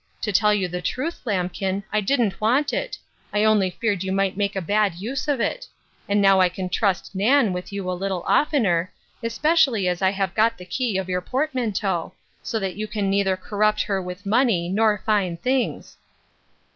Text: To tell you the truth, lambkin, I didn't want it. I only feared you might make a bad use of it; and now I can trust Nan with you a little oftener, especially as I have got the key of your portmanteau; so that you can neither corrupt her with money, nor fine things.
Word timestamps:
To 0.21 0.31
tell 0.31 0.51
you 0.51 0.67
the 0.67 0.81
truth, 0.81 1.21
lambkin, 1.25 1.83
I 1.93 2.01
didn't 2.01 2.41
want 2.41 2.73
it. 2.73 2.97
I 3.31 3.43
only 3.43 3.69
feared 3.69 4.01
you 4.03 4.11
might 4.11 4.35
make 4.35 4.55
a 4.55 4.59
bad 4.61 4.95
use 4.95 5.27
of 5.27 5.39
it; 5.39 5.67
and 6.09 6.19
now 6.19 6.39
I 6.39 6.49
can 6.49 6.69
trust 6.69 7.13
Nan 7.13 7.53
with 7.53 7.71
you 7.71 7.87
a 7.87 7.93
little 7.93 8.23
oftener, 8.27 8.91
especially 9.21 9.87
as 9.87 10.01
I 10.01 10.09
have 10.09 10.33
got 10.33 10.57
the 10.57 10.65
key 10.65 10.97
of 10.97 11.07
your 11.07 11.21
portmanteau; 11.21 12.13
so 12.41 12.57
that 12.57 12.77
you 12.77 12.87
can 12.87 13.11
neither 13.11 13.37
corrupt 13.37 13.83
her 13.83 14.01
with 14.01 14.25
money, 14.25 14.69
nor 14.69 15.03
fine 15.05 15.37
things. 15.37 15.97